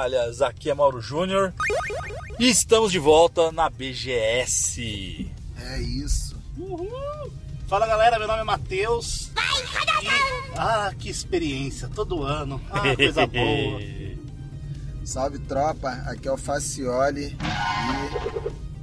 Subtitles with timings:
[0.00, 1.52] suas toalhas, aqui é Mauro Júnior
[2.38, 5.30] e estamos de volta na BGS.
[5.62, 6.36] É isso.
[7.66, 9.30] Fala galera, meu nome é Matheus.
[10.02, 12.60] E- Ah, que experiência, todo ano.
[12.70, 13.80] Ah, coisa boa.
[15.04, 17.36] Salve tropa, aqui é o Facioli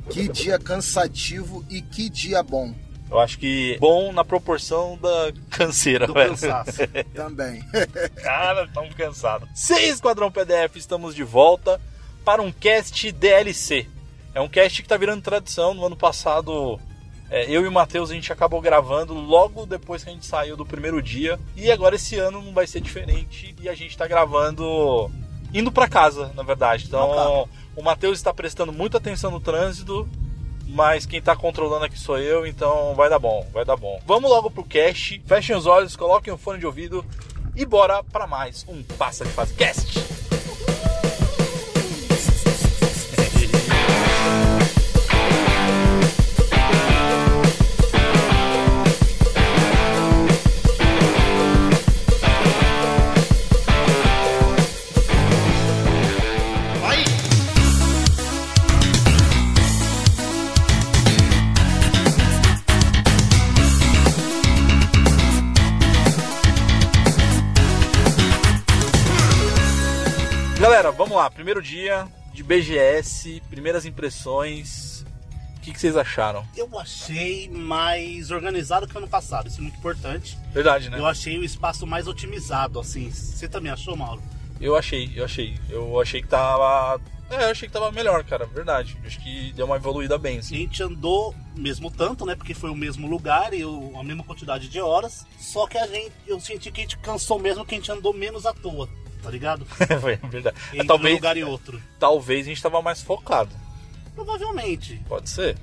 [0.07, 2.73] e que dia cansativo e que dia bom
[3.09, 6.31] Eu acho que bom na proporção da canseira, Do velho.
[6.31, 6.71] cansaço.
[7.15, 7.63] também.
[8.21, 9.49] Cara, estamos cansados.
[9.55, 11.79] Seis Esquadrão PDF, estamos de volta
[12.25, 13.87] para um cast DLC.
[14.33, 15.73] É um cast que tá virando tradição.
[15.73, 16.79] No ano passado,
[17.29, 20.57] é, eu e o Matheus a gente acabou gravando logo depois que a gente saiu
[20.57, 21.39] do primeiro dia.
[21.55, 23.55] E agora esse ano não vai ser diferente.
[23.61, 25.09] E a gente tá gravando
[25.53, 26.85] indo para casa, na verdade.
[26.87, 30.07] Então, o Matheus está prestando muita atenção no trânsito.
[30.67, 33.99] Mas quem tá controlando aqui sou eu, então vai dar bom, vai dar bom.
[34.05, 35.21] Vamos logo pro cast.
[35.25, 37.05] Fechem os olhos, coloquem o fone de ouvido
[37.55, 40.06] e bora para mais um Passa de Fase Cast.
[70.67, 71.31] Galera, vamos lá.
[71.31, 75.05] Primeiro dia de BGS, primeiras impressões.
[75.55, 76.45] O que, que vocês acharam?
[76.57, 80.37] Eu achei mais organizado que o ano passado, isso é muito importante.
[80.51, 80.99] Verdade, né?
[80.99, 83.09] Eu achei o espaço mais otimizado, assim.
[83.09, 84.21] Você também achou, Mauro?
[84.59, 85.57] Eu achei, eu achei.
[85.69, 86.99] Eu achei que tava.
[87.29, 88.45] É, eu achei que tava melhor, cara.
[88.45, 88.97] Verdade.
[89.05, 90.55] Acho que deu uma evoluída bem, A assim.
[90.57, 92.35] gente andou mesmo tanto, né?
[92.35, 95.25] Porque foi o mesmo lugar e o- a mesma quantidade de horas.
[95.39, 98.13] Só que a gente, eu senti que a gente cansou mesmo que a gente andou
[98.13, 98.89] menos à toa,
[99.27, 99.65] tá ligado?
[99.65, 100.55] Foi verdade.
[100.69, 101.81] Entre um talvez, lugar e outro.
[101.99, 103.51] talvez a gente tava mais focado.
[104.15, 105.57] Provavelmente, Pode ser.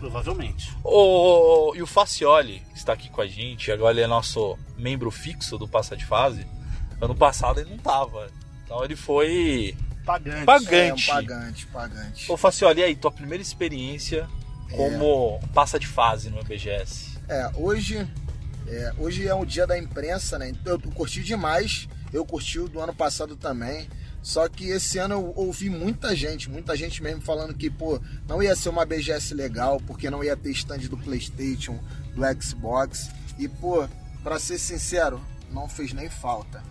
[0.00, 0.74] provavelmente.
[0.82, 5.10] O, e o Facioli, que está aqui com a gente, agora ele é nosso membro
[5.10, 6.46] fixo do Passa de Fase.
[7.00, 8.30] Ano passado ele não tava.
[8.64, 9.76] Então ele foi.
[10.06, 10.46] Pagante.
[10.46, 11.10] Pagante.
[11.10, 12.32] É um pagante, pagante.
[12.32, 14.26] Ô Facioli, e aí, tua primeira experiência
[14.74, 17.18] como passa de fase no BGS?
[17.28, 18.08] É, hoje
[18.66, 20.54] é, hoje é um dia da imprensa, né?
[20.64, 21.86] Eu curti demais.
[22.12, 23.88] Eu curti o do ano passado também.
[24.22, 28.40] Só que esse ano eu ouvi muita gente, muita gente mesmo falando que, pô, não
[28.40, 31.78] ia ser uma BGS legal, porque não ia ter stand do PlayStation,
[32.14, 33.10] do Xbox.
[33.36, 33.84] E, pô,
[34.22, 36.62] pra ser sincero, não fez nem falta.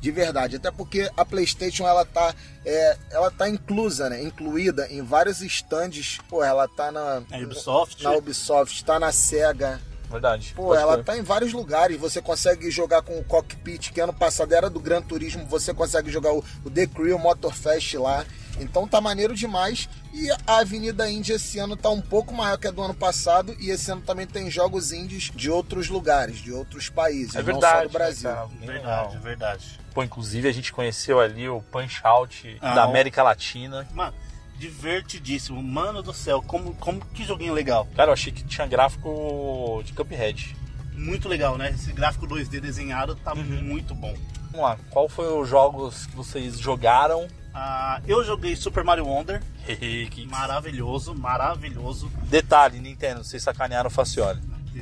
[0.00, 2.34] De verdade, até porque a PlayStation ela tá,
[2.64, 4.22] é, ela tá inclusa, né?
[4.22, 6.18] Incluída em vários stands.
[6.28, 8.02] Pô, ela tá na, A Ubisoft.
[8.02, 9.78] na Ubisoft, tá na Sega,
[10.10, 10.52] Verdade.
[10.56, 11.98] Pô, Pode ela tá em vários lugares.
[11.98, 15.46] Você consegue jogar com o Cockpit, que ano passado era do Gran Turismo.
[15.46, 18.24] Você consegue jogar o, o The Crew Motorfest lá.
[18.58, 19.88] Então tá maneiro demais.
[20.12, 23.54] E a Avenida Índia esse ano tá um pouco maior que a do ano passado.
[23.60, 27.44] E esse ano também tem jogos indies de outros lugares, de outros países, É não
[27.44, 27.78] verdade.
[27.78, 28.30] só do Brasil.
[28.30, 29.20] Bem Verdade, legal.
[29.22, 29.80] verdade.
[29.94, 32.82] Pô, inclusive a gente conheceu ali o Punch Out Ah, da.
[32.84, 33.86] América Latina.
[33.94, 34.14] Mano,
[34.60, 35.62] divertidíssimo.
[35.62, 37.88] Mano do céu, como, como que joguinho legal.
[37.96, 40.54] Cara, eu achei que tinha gráfico de Cuphead.
[40.92, 41.70] Muito legal, né?
[41.70, 43.62] Esse gráfico 2D desenhado tá Uhum.
[43.62, 44.14] muito bom.
[44.52, 47.26] Vamos lá, qual foi os jogos que vocês jogaram?
[47.54, 49.42] Ah, eu joguei Super Mario Wonder.
[50.10, 52.10] Que- Maravilhoso, maravilhoso.
[52.24, 54.40] Detalhe, Nintendo, vocês sacanearam o Facioli.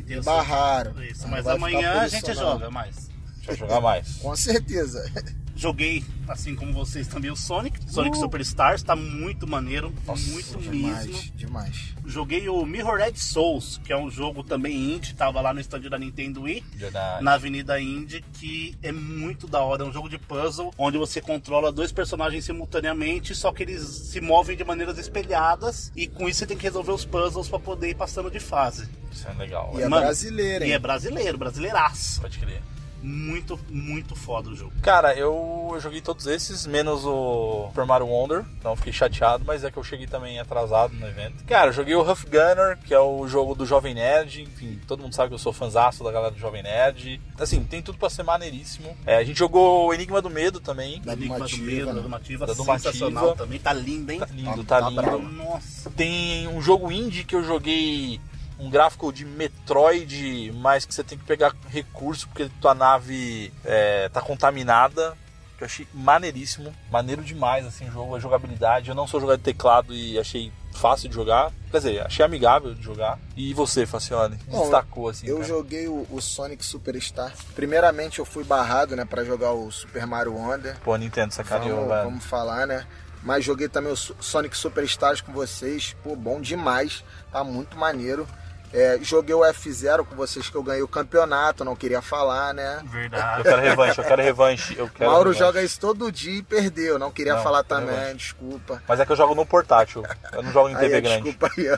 [0.09, 1.03] Eu Barraram.
[1.05, 3.09] Isso, mas amanhã a gente joga mais.
[3.45, 4.17] Vai jogar mais.
[4.17, 5.11] Com certeza.
[5.59, 7.81] Joguei, assim como vocês, também o Sonic.
[7.91, 9.93] Sonic Superstars, tá muito maneiro.
[10.07, 10.71] muito mesmo.
[10.71, 11.95] Demais, demais.
[12.07, 15.99] Joguei o Mirrored Souls, que é um jogo também indie, tava lá no stand da
[15.99, 17.25] Nintendo Wii, Verdade.
[17.25, 19.83] na Avenida Indie, que é muito da hora.
[19.83, 24.21] É um jogo de puzzle, onde você controla dois personagens simultaneamente, só que eles se
[24.21, 27.91] movem de maneiras espelhadas, e com isso você tem que resolver os puzzles pra poder
[27.91, 28.89] ir passando de fase.
[29.11, 29.75] Isso é legal.
[29.77, 30.71] E é Mano, brasileiro, hein?
[30.71, 32.21] E é brasileiro, brasileiraço.
[32.21, 32.63] Pode crer.
[33.03, 34.73] Muito, muito foda o jogo.
[34.83, 39.45] Cara, eu, eu joguei todos esses, menos o Super Mario Wonder, então eu fiquei chateado,
[39.47, 41.45] mas é que eu cheguei também atrasado no evento.
[41.45, 45.03] Cara, eu joguei o Huff Gunner, que é o jogo do Jovem Nerd, enfim, todo
[45.03, 47.21] mundo sabe que eu sou fãzaço da galera do Jovem Nerd.
[47.39, 48.97] Assim, tem tudo pra ser maneiríssimo.
[49.07, 51.01] É, a gente jogou o Enigma do Medo também.
[51.03, 52.47] Da Enigma do Medo, da Dumativa.
[52.55, 53.59] sensacional também.
[53.59, 54.19] Tá lindo, hein?
[54.19, 55.03] Tá lindo, tá, Tá lindo.
[55.03, 55.19] bravo.
[55.19, 55.91] Nossa.
[55.91, 58.21] Tem um jogo indie que eu joguei
[58.59, 64.09] um gráfico de Metroid, mas que você tem que pegar recurso porque tua nave é,
[64.09, 65.17] tá contaminada.
[65.57, 68.91] Que eu achei maneiríssimo, maneiro demais assim o jogo, a jogabilidade.
[68.91, 71.51] Eu não sou jogador de teclado e achei fácil de jogar.
[71.71, 73.19] Quer dizer, achei amigável de jogar.
[73.37, 75.27] E você, Facione, Bom, destacou assim?
[75.27, 75.49] Eu cara?
[75.49, 77.35] joguei o, o Sonic Superstar.
[77.57, 80.79] Primeiramente eu fui barrado, né, pra jogar o Super Mario Wonder.
[80.79, 82.05] Pô, Nintendo sacaneou, vamos, velho.
[82.05, 82.87] vamos falar, né?
[83.23, 85.97] Mas joguei também o Sonic Superstars com vocês.
[86.05, 87.05] Pô, bom demais.
[87.33, 88.29] Tá muito maneiro.
[88.73, 92.81] É, joguei o F0 com vocês que eu ganhei o campeonato, não queria falar, né?
[92.83, 93.43] Eu Verdade.
[93.43, 94.77] quero revanche, eu quero revanche.
[94.79, 95.39] Eu quero Mauro revanche.
[95.39, 96.99] joga isso todo dia e perdeu.
[96.99, 98.15] Não queria Não, falar também, revanche.
[98.17, 98.83] desculpa.
[98.87, 100.05] Mas é que eu jogo no portátil.
[100.33, 101.23] Eu não jogo em Aí, TV é, grande.
[101.33, 101.69] desculpa aí.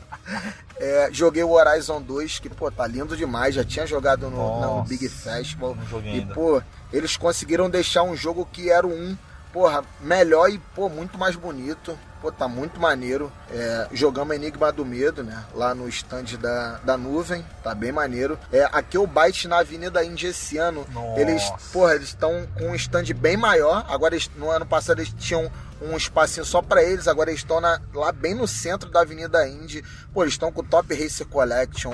[0.78, 3.54] É, joguei o Horizon 2, que, pô, tá lindo demais.
[3.54, 5.76] Já tinha jogado no, no Nossa, Big Festival.
[6.04, 6.34] E, ainda.
[6.34, 6.60] pô,
[6.92, 9.16] eles conseguiram deixar um jogo que era o 1,
[9.52, 11.98] porra, melhor e, pô, muito mais bonito.
[12.20, 13.30] Pô, tá muito maneiro.
[13.50, 15.44] É, jogamos Enigma do Medo, né?
[15.54, 17.44] Lá no stand da, da nuvem.
[17.62, 18.38] Tá bem maneiro.
[18.50, 20.86] É, aqui o Byte na Avenida Índia esse ano.
[20.92, 21.20] Nossa.
[21.20, 23.84] Eles, porra, eles estão com um stand bem maior.
[23.88, 25.50] Agora, eles- no ano passado, eles tinham
[25.80, 27.06] um espacinho só pra eles.
[27.06, 27.60] Agora eles estão
[27.94, 29.84] lá bem no centro da Avenida Indy.
[30.14, 31.92] Pô, eles estão com o Top Racer Collection.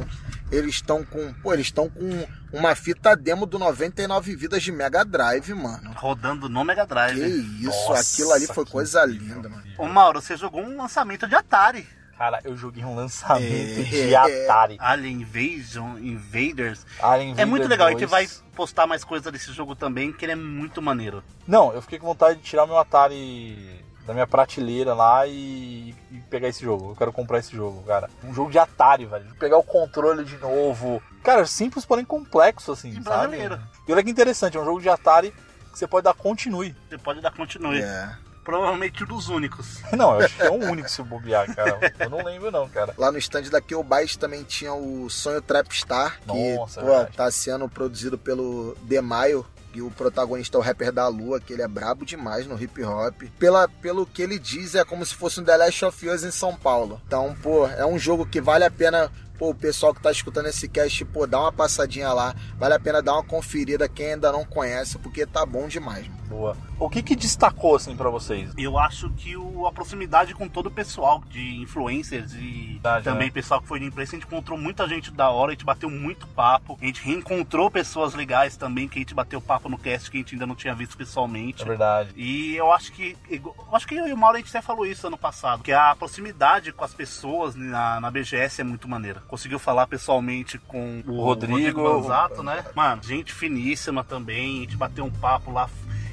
[0.52, 1.32] Eles estão com.
[1.42, 5.92] Pô, eles estão com uma fita demo do 99 vidas de Mega Drive, mano.
[5.96, 7.18] Rodando no Mega Drive.
[7.18, 9.62] Que isso, Nossa, aquilo ali foi que coisa incrível, linda, mano.
[9.78, 11.88] Ô Mauro, você jogou um lançamento de Atari.
[12.18, 14.16] Cara, eu joguei um lançamento É, de é.
[14.44, 14.76] Atari.
[14.78, 16.86] Alien Invasion, Invaders.
[17.00, 18.10] Alien É muito legal, a gente 2.
[18.10, 21.24] vai postar mais coisa desse jogo também, que ele é muito maneiro.
[21.48, 26.18] Não, eu fiquei com vontade de tirar meu Atari da minha prateleira lá e, e
[26.28, 26.90] pegar esse jogo.
[26.90, 28.10] Eu quero comprar esse jogo, cara.
[28.24, 29.34] Um jogo de Atari, velho.
[29.38, 31.02] Pegar o controle de novo.
[31.22, 33.04] Cara, simples, porém complexo, assim, E sabe?
[33.04, 33.60] brasileiro.
[33.86, 35.32] E olha que interessante, é um jogo de Atari
[35.72, 36.74] que você pode dar continue.
[36.88, 37.80] Você pode dar continue.
[37.80, 38.10] É.
[38.44, 39.80] Provavelmente um dos únicos.
[39.96, 41.78] Não, eu acho que é o único se bobear, cara.
[42.00, 42.92] Eu não lembro não, cara.
[42.98, 47.30] Lá no stand da Killbyte também tinha o Sonho Trapstar, que Nossa, é pô, tá
[47.30, 49.46] sendo produzido pelo Demaio.
[49.74, 52.82] E o protagonista é o rapper da Lua, que ele é brabo demais no hip
[52.82, 53.22] hop.
[53.38, 56.30] Pela, pelo que ele diz, é como se fosse um The Last of Us em
[56.30, 57.00] São Paulo.
[57.06, 60.46] Então, pô, é um jogo que vale a pena, pô, o pessoal que tá escutando
[60.46, 62.34] esse cast, pô, dá uma passadinha lá.
[62.58, 66.06] Vale a pena dar uma conferida quem ainda não conhece, porque tá bom demais.
[66.08, 66.22] mano.
[66.32, 66.56] Boa.
[66.78, 68.50] O que que destacou, assim, pra vocês?
[68.56, 73.30] Eu acho que o, a proximidade com todo o pessoal de influencers e Verdade, também
[73.30, 75.90] pessoal que foi de imprensa, a gente encontrou muita gente da hora, a gente bateu
[75.90, 80.10] muito papo, a gente reencontrou pessoas legais também, que a gente bateu papo no cast
[80.10, 81.62] que a gente ainda não tinha visto pessoalmente.
[81.62, 82.10] É verdade.
[82.16, 83.16] E eu acho que.
[83.30, 85.62] Eu acho que eu e o Mauro a gente até falou isso ano passado.
[85.62, 89.21] Que a proximidade com as pessoas na, na BGS é muito maneira.
[89.28, 91.82] Conseguiu falar pessoalmente com o, O Rodrigo.
[91.82, 92.64] Manzato, né?
[92.74, 94.58] Mano, gente finíssima também.
[94.58, 95.68] A gente bateu um papo lá.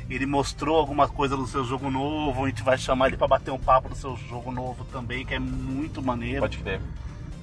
[0.09, 2.45] Ele mostrou alguma coisa do seu jogo novo.
[2.45, 5.33] A gente vai chamar ele pra bater um papo do seu jogo novo também, que
[5.33, 6.41] é muito maneiro.
[6.41, 6.81] Pode crer.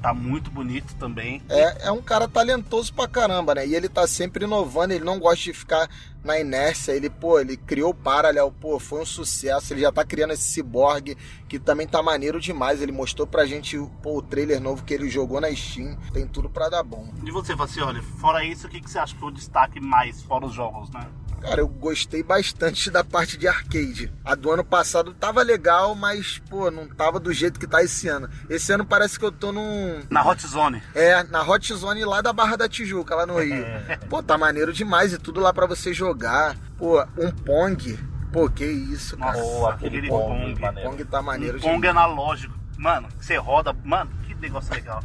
[0.00, 1.42] Tá muito bonito também.
[1.48, 3.66] É, é um cara talentoso pra caramba, né?
[3.66, 5.88] E ele tá sempre inovando, ele não gosta de ficar
[6.22, 6.92] na inércia.
[6.92, 9.72] Ele, pô, ele criou o Parallel, pô, foi um sucesso.
[9.72, 11.16] Ele já tá criando esse Cyborg,
[11.48, 12.82] que também tá maneiro demais.
[12.82, 15.96] Ele mostrou pra gente pô, o trailer novo que ele jogou na Steam.
[16.12, 17.08] Tem tudo pra dar bom.
[17.24, 20.22] E você, Facioli, fora isso, o que, que você acha que foi o destaque mais
[20.22, 21.06] fora os jogos, né?
[21.40, 24.12] Cara, eu gostei bastante da parte de arcade.
[24.24, 28.08] A do ano passado tava legal, mas, pô, não tava do jeito que tá esse
[28.08, 28.28] ano.
[28.50, 30.00] Esse ano parece que eu tô num.
[30.10, 30.82] Na Hot Zone.
[30.94, 33.64] É, na Hot Zone lá da Barra da Tijuca, lá no Rio.
[34.10, 36.56] Pô, tá maneiro demais e tudo lá pra você jogar.
[36.76, 37.96] Pô, um Pong.
[38.32, 39.32] Pô, que isso, cara.
[39.38, 40.82] Nossa, Pô, aquele Pong, Pong.
[40.82, 41.96] Pong tá maneiro um Pong demais.
[41.96, 42.54] analógico.
[42.76, 43.74] Mano, você roda.
[43.84, 45.00] Mano, que negócio legal.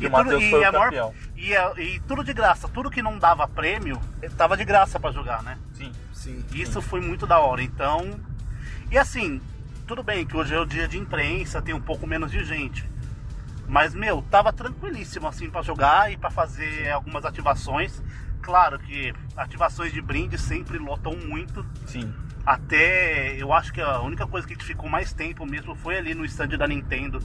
[0.00, 1.14] E o Matheus foi o a maior- campeão.
[1.36, 2.68] E, a- e tudo de graça.
[2.68, 4.00] Tudo que não dava prêmio,
[4.36, 5.58] tava de graça pra jogar, né?
[5.72, 5.92] Sim.
[6.12, 6.44] Sim.
[6.52, 7.62] Isso foi muito da hora.
[7.62, 8.18] Então.
[8.90, 9.40] E assim,
[9.86, 12.88] tudo bem que hoje é o dia de imprensa, tem um pouco menos de gente.
[13.66, 18.02] Mas, meu, tava tranquilíssimo assim pra jogar e pra fazer algumas ativações.
[18.42, 21.64] Claro que ativações de brinde sempre lotam muito.
[21.86, 22.12] Sim.
[22.44, 25.96] Até eu acho que a única coisa que a gente ficou mais tempo mesmo foi
[25.96, 27.20] ali no stand da Nintendo.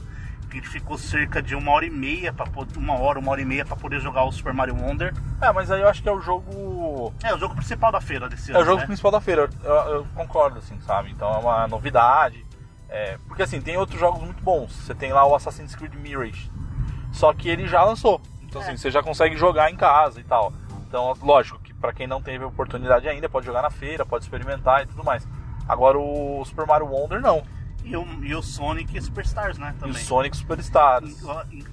[0.50, 3.64] Que ficou cerca de uma hora e meia para uma hora, uma hora e meia
[3.64, 5.14] para poder jogar o Super Mario Wonder.
[5.40, 7.14] É, mas aí eu acho que é o jogo.
[7.22, 8.62] É o jogo principal da feira desse É ano.
[8.62, 8.86] o jogo né?
[8.86, 11.12] principal da feira, eu, eu concordo, assim, sabe?
[11.12, 12.44] Então é uma novidade.
[12.88, 14.72] É, porque assim, tem outros jogos muito bons.
[14.72, 16.50] Você tem lá o Assassin's Creed Mirage.
[17.12, 18.20] Só que ele já lançou.
[18.42, 20.52] Então assim, você já consegue jogar em casa e tal.
[20.88, 24.82] Então, lógico que pra quem não teve oportunidade ainda, pode jogar na feira, pode experimentar
[24.82, 25.24] e tudo mais.
[25.68, 27.44] Agora o Super Mario Wonder não.
[27.84, 29.74] E o, e o Sonic Superstars, né?
[29.76, 29.96] E Também.
[29.96, 31.16] o Sonic Superstars.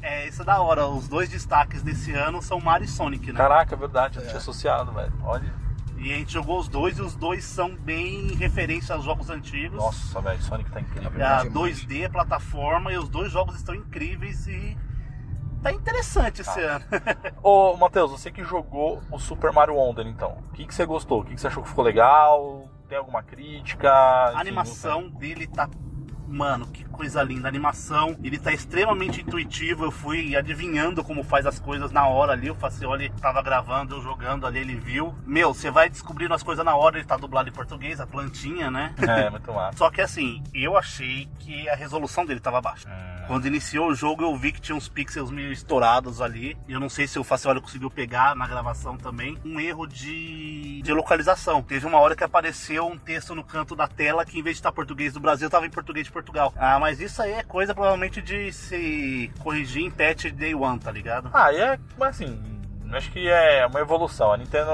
[0.02, 0.88] É, isso é da hora.
[0.88, 3.38] Os dois destaques desse ano são Mario e Sonic, né?
[3.38, 5.14] Caraca, é verdade, eu não tinha associado, velho.
[5.24, 5.54] Olha.
[5.98, 9.78] E a gente jogou os dois e os dois são bem referência aos jogos antigos.
[9.78, 11.12] Nossa, velho, Sonic tá incrível.
[11.20, 11.84] É a demais.
[11.84, 14.78] 2D, a plataforma, e os dois jogos estão incríveis e
[15.62, 16.76] tá interessante esse Tá.
[16.76, 16.86] ano.
[17.44, 21.22] Ô, Matheus, você que jogou o Super Mario Wonder, então, o que, que você gostou?
[21.22, 22.70] O que, que você achou que ficou legal?
[22.88, 23.92] Tem alguma crítica?
[23.92, 25.68] A animação dele tá.
[26.28, 27.48] Mano, que coisa linda.
[27.48, 29.86] A animação, ele tá extremamente intuitivo.
[29.86, 32.52] Eu fui adivinhando como faz as coisas na hora ali.
[32.52, 35.16] O Facioli tava gravando, eu jogando ali, ele viu.
[35.26, 36.98] Meu, você vai descobrindo as coisas na hora.
[36.98, 38.94] Ele tá dublado em português, a plantinha, né?
[38.98, 39.78] É, muito massa.
[39.78, 42.88] Só que assim, eu achei que a resolução dele tava baixa.
[43.28, 46.58] Quando iniciou o jogo, eu vi que tinha uns pixels meio estourados ali.
[46.68, 49.38] Eu não sei se o Facioli conseguiu pegar na gravação também.
[49.44, 51.62] Um erro de, de localização.
[51.62, 54.60] Teve uma hora que apareceu um texto no canto da tela que, em vez de
[54.60, 56.52] estar português do Brasil, tava em português de Portugal.
[56.58, 60.92] Ah, mas isso aí é coisa provavelmente de se corrigir em patch day one, tá
[60.92, 61.30] ligado?
[61.32, 62.42] Ah, e é, mas assim,
[62.92, 64.32] acho que é uma evolução.
[64.34, 64.72] A Nintendo,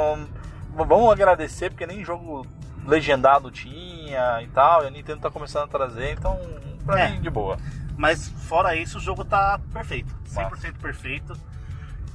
[0.73, 2.47] vamos agradecer, porque nem jogo
[2.85, 6.39] legendado tinha e tal, e a Nintendo tá começando a trazer, então,
[6.85, 7.09] pra É.
[7.12, 7.57] mim, de boa.
[7.97, 10.13] Mas fora isso, o jogo tá perfeito.
[10.33, 10.50] Massa.
[10.50, 11.33] 100% perfeito.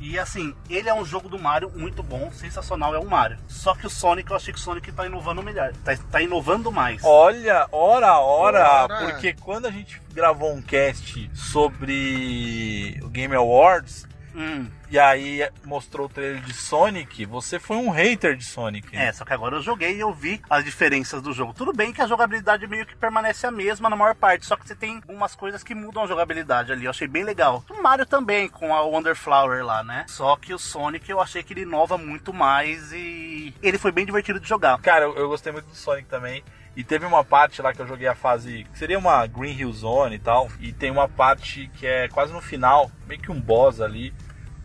[0.00, 3.36] E assim, ele é um jogo do Mario muito bom, sensacional, é um Mario.
[3.48, 5.72] Só que o Sonic, eu achei que o Sonic tá inovando melhor.
[5.84, 7.02] Tá, tá inovando mais.
[7.04, 9.06] Olha, ora, ora, Ora.
[9.06, 16.06] porque quando a gente gravou um cast sobre o Game Awards, Hum, e aí mostrou
[16.06, 18.96] o trailer de Sonic, você foi um hater de Sonic.
[18.96, 21.52] é, só que agora eu joguei e eu vi as diferenças do jogo.
[21.52, 24.66] Tudo bem que a jogabilidade meio que permanece a mesma na maior parte, só que
[24.66, 26.84] você tem umas coisas que mudam a jogabilidade ali.
[26.84, 27.64] Eu achei bem legal.
[27.68, 30.04] O Mario também, com a Wonder Flower lá, né?
[30.08, 34.06] Só que o Sonic eu achei que ele inova muito mais e ele foi bem
[34.06, 34.78] divertido de jogar.
[34.80, 36.42] Cara, eu, eu gostei muito do Sonic também.
[36.78, 39.72] E teve uma parte lá que eu joguei a fase que seria uma Green Hill
[39.72, 40.48] Zone e tal.
[40.60, 44.14] E tem uma parte que é quase no final, meio que um boss ali,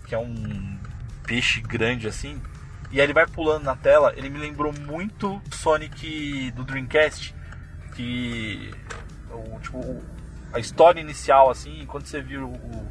[0.05, 0.77] que é um
[1.25, 2.39] peixe grande assim.
[2.91, 4.13] E aí ele vai pulando na tela.
[4.15, 7.34] Ele me lembrou muito Sonic do Dreamcast,
[7.96, 8.72] que
[9.32, 10.03] o, tipo, o-
[10.53, 12.88] a história inicial assim, quando você viu o,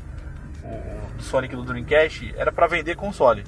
[0.66, 3.44] o- Sonic do Dreamcast, era pra vender console.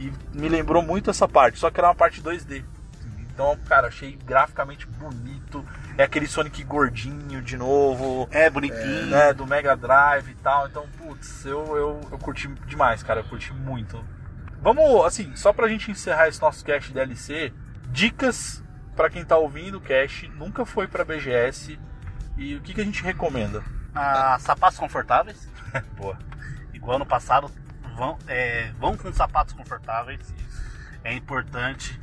[0.00, 2.64] E me lembrou muito essa parte, só que era uma parte 2D.
[3.36, 5.62] Então, cara, achei graficamente bonito.
[5.98, 9.08] É aquele Sonic gordinho de novo, É bonitinho.
[9.08, 9.34] né?
[9.34, 10.66] Do Mega Drive e tal.
[10.66, 13.20] Então, putz, eu, eu, eu curti demais, cara.
[13.20, 14.02] Eu curti muito.
[14.62, 17.52] Vamos, assim, só pra gente encerrar esse nosso cast DLC,
[17.90, 18.64] dicas
[18.96, 21.78] pra quem tá ouvindo o cast, nunca foi pra BGS.
[22.38, 23.62] E o que, que a gente recomenda?
[23.94, 25.46] Ah, sapatos confortáveis.
[25.94, 26.18] Boa.
[26.72, 27.50] Igual no passado,
[27.94, 30.20] vão, é, vão com sapatos confortáveis.
[31.04, 32.00] É importante.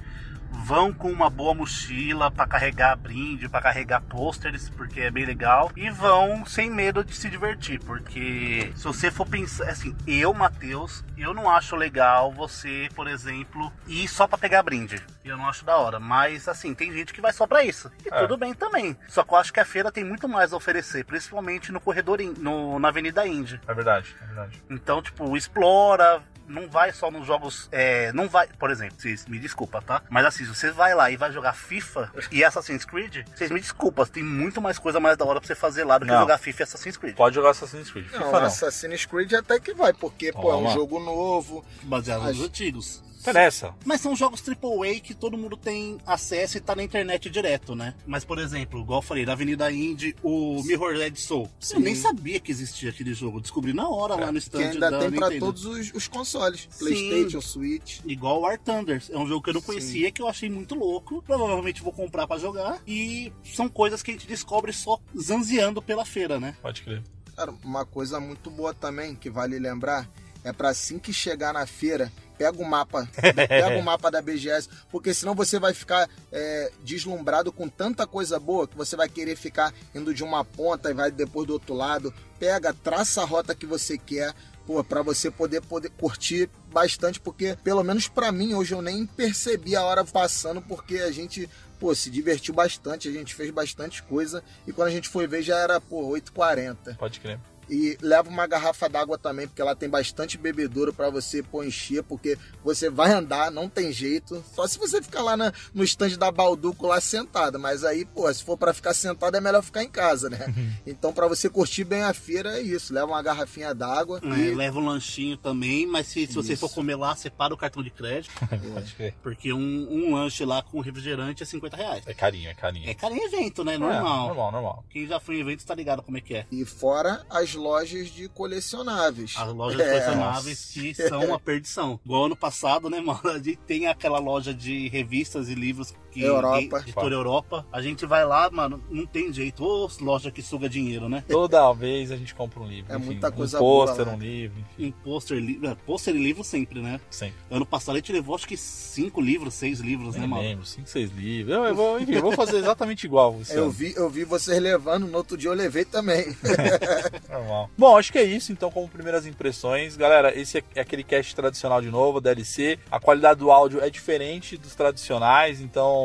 [0.66, 5.72] Vão com uma boa mochila para carregar brinde, para carregar pôsteres, porque é bem legal.
[5.76, 11.04] E vão sem medo de se divertir, porque se você for pensar, assim, eu, Matheus,
[11.18, 15.02] eu não acho legal você, por exemplo, ir só para pegar brinde.
[15.26, 17.92] Eu não acho da hora, mas assim, tem gente que vai só para isso.
[18.06, 18.20] E É.
[18.22, 18.96] tudo bem também.
[19.08, 22.20] Só que eu acho que a feira tem muito mais a oferecer, principalmente no corredor,
[22.38, 23.60] no, na Avenida Indy.
[23.68, 24.64] É verdade, é verdade.
[24.70, 27.68] Então, tipo, explora, não vai só nos jogos.
[27.72, 30.02] É, não vai, por exemplo, vocês me desculpa, tá?
[30.10, 33.60] Mas assim, se você vai lá e vai jogar FIFA e Assassin's Creed, vocês me
[33.60, 36.20] desculpam, tem muito mais coisa mais da hora pra você fazer lá do que Não.
[36.20, 37.16] jogar FIFA e Assassin's Creed.
[37.16, 38.06] Pode jogar Assassin's Creed.
[38.12, 38.48] Não, FIFA não.
[38.48, 40.74] Assassin's Creed até que vai, porque pô, é um Toma.
[40.74, 41.66] jogo novo.
[41.84, 43.04] Baseado Mas- nos antigos.
[43.24, 43.74] Interessa.
[43.86, 47.96] Mas são jogos AAA que todo mundo tem acesso e tá na internet direto, né?
[48.06, 51.50] Mas, por exemplo, igual eu falei, da Avenida Indy, o Mirror Edge Soul.
[51.72, 53.40] Eu nem sabia que existia aquele jogo.
[53.40, 55.46] Descobri na hora lá no stand Que ainda da tem pra Nintendo.
[55.46, 56.68] todos os, os consoles.
[56.70, 56.86] Sim.
[56.86, 58.00] Playstation, Switch.
[58.06, 59.02] Igual War Thunder.
[59.10, 59.68] É um jogo que eu não Sim.
[59.68, 61.24] conhecia, que eu achei muito louco.
[61.26, 62.82] Provavelmente vou comprar pra jogar.
[62.86, 66.56] E são coisas que a gente descobre só zanzeando pela feira, né?
[66.62, 67.02] Pode crer.
[67.36, 70.08] Cara, uma coisa muito boa também, que vale lembrar,
[70.44, 72.12] é pra assim que chegar na feira,
[72.44, 73.08] pega o mapa,
[73.48, 78.38] pega o mapa da BGS, porque senão você vai ficar é, deslumbrado com tanta coisa
[78.38, 81.74] boa que você vai querer ficar indo de uma ponta e vai depois do outro
[81.74, 82.14] lado.
[82.38, 84.34] Pega, traça a rota que você quer,
[84.66, 89.06] pô, para você poder poder curtir bastante, porque pelo menos para mim hoje eu nem
[89.06, 94.04] percebi a hora passando, porque a gente pô, se divertiu bastante, a gente fez bastante
[94.04, 96.98] coisa e quando a gente foi ver já era, pô, 8h40.
[96.98, 97.40] Pode crer.
[97.70, 102.04] E leva uma garrafa d'água também, porque ela tem bastante bebedouro para você pôr encher,
[102.04, 104.44] porque você vai andar, não tem jeito.
[104.54, 108.32] Só se você ficar lá na, no estande da Balduco lá sentado, mas aí, pô,
[108.34, 110.54] se for para ficar sentado é melhor ficar em casa, né?
[110.86, 114.56] então para você curtir bem a feira é isso, leva uma garrafinha d'água É, e
[114.56, 117.90] leva um lanchinho também, mas se, se você for comer lá, separa o cartão de
[117.90, 118.34] crédito.
[118.74, 119.14] Pode crer.
[119.22, 122.04] Porque um, um lanche lá com refrigerante é 50 reais.
[122.06, 122.90] É carinho, é carinho.
[122.90, 123.76] É em evento, né?
[123.76, 124.28] É, Normal.
[124.28, 124.86] normal, normal.
[124.90, 126.46] Quem já foi em evento tá ligado como é que é.
[126.52, 129.34] e fora as lojas de colecionáveis.
[129.38, 132.00] As lojas É, colecionáveis que são uma perdição.
[132.06, 133.22] Igual ano passado, né, mano?
[133.26, 136.03] A gente tem aquela loja de revistas e livros que.
[136.22, 136.80] Europa.
[136.80, 137.66] Editora Europa.
[137.72, 139.64] A gente vai lá, mano, não tem jeito.
[139.64, 141.24] Ô, loja que suga dinheiro, né?
[141.28, 142.92] Toda vez a gente compra um livro.
[142.92, 145.60] É enfim, muita coisa um pôster, boa, um livro, enfim, Em pôster, li...
[145.64, 147.00] é, pôster e livro sempre, né?
[147.10, 147.36] sempre.
[147.50, 150.42] Ano passado a gente levou acho que cinco livros, seis livros, né, Nem mano?
[150.42, 151.56] lembro, 5, 6 livros.
[151.56, 153.38] Eu, eu vou, enfim, eu vou fazer exatamente igual.
[153.42, 156.36] Esse Eu vi, eu vi vocês levando, no outro dia eu levei também.
[157.30, 157.70] Normal.
[157.78, 159.96] Bom, acho que é isso, então, como primeiras impressões.
[159.96, 162.80] Galera, esse é aquele cast tradicional de novo, DLC.
[162.92, 166.03] A qualidade do áudio é diferente dos tradicionais, então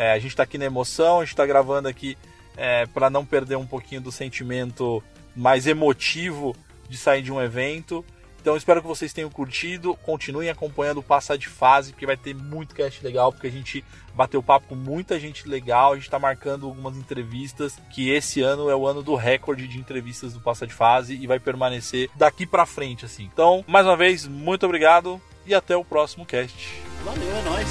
[0.00, 2.16] é, a gente tá aqui na emoção, a gente tá gravando aqui
[2.56, 5.04] é, para não perder um pouquinho do sentimento
[5.36, 6.56] mais emotivo
[6.88, 8.02] de sair de um evento.
[8.40, 12.34] Então espero que vocês tenham curtido, continuem acompanhando o Passa de Fase, porque vai ter
[12.34, 16.18] muito cast legal, porque a gente bateu papo com muita gente legal, a gente está
[16.18, 20.66] marcando algumas entrevistas, que esse ano é o ano do recorde de entrevistas do Passa
[20.66, 23.28] de Fase e vai permanecer daqui para frente, assim.
[23.30, 26.82] Então, mais uma vez, muito obrigado e até o próximo cast.
[27.04, 27.68] Valeu, é nóis.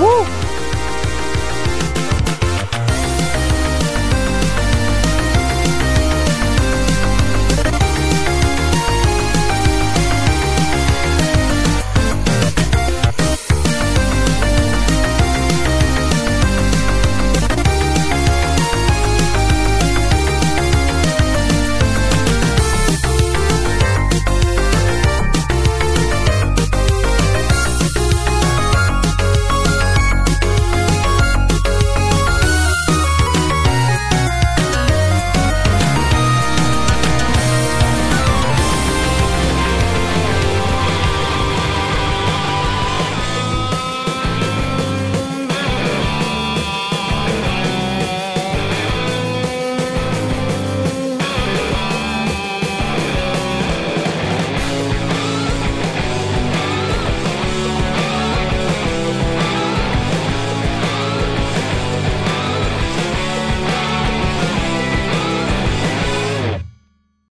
[0.00, 0.49] Uh!